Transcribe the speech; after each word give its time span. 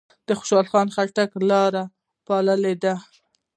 د 0.27 0.29
خوشحال 0.39 0.67
خان 0.71 0.87
خټک 0.95 1.31
لار 1.49 1.73
یې 1.79 1.83
پاللې 2.27 2.73
ده. 2.83 2.93